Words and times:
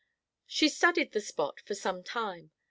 She 0.47 0.67
studied 0.67 1.11
the 1.11 1.21
spot 1.21 1.59
for 1.59 1.75
some 1.75 2.01
time. 2.03 2.49